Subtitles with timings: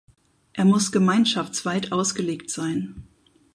[0.53, 3.03] Er muss gemeinschaftsweit ausgelegt sein.